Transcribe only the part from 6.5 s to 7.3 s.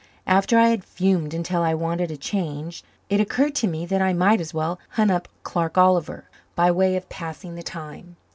by way of